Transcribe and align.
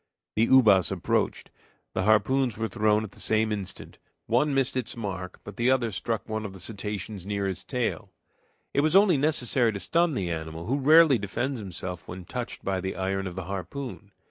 The 0.35 0.47
ubas 0.47 0.91
approached, 0.91 1.51
the 1.93 2.05
harpoons 2.05 2.57
were 2.57 2.67
thrown 2.67 3.03
at 3.03 3.11
the 3.11 3.19
same 3.19 3.51
instant; 3.51 3.99
one 4.25 4.51
missed 4.51 4.75
its 4.75 4.97
mark, 4.97 5.39
but 5.43 5.57
the 5.57 5.69
other 5.69 5.91
struck 5.91 6.27
one 6.27 6.43
of 6.43 6.53
the 6.53 6.59
cetaceans 6.59 7.27
near 7.27 7.45
his 7.45 7.63
tail. 7.63 8.11
It 8.73 8.81
was 8.81 8.95
only 8.95 9.17
necessary 9.17 9.71
to 9.73 9.79
stun 9.79 10.15
the 10.15 10.31
animal, 10.31 10.65
who 10.65 10.79
rarely 10.79 11.19
defends 11.19 11.59
himself 11.59 12.07
when 12.07 12.25
touched 12.25 12.65
by 12.65 12.81
the 12.81 12.95
iron 12.95 13.27
of 13.27 13.35
the 13.35 13.43
harpoon. 13.43 14.11